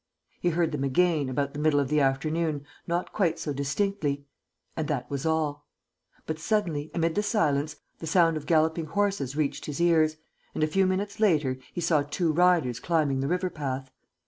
[0.39, 4.25] He heard them again, about the middle of the afternoon, not quite so distinctly;
[4.75, 5.67] and that was all.
[6.25, 10.17] But suddenly, amid the silence, the sound of galloping horses reached his ears;
[10.55, 13.91] and, a few minutes later, he saw two riders climbing the river path.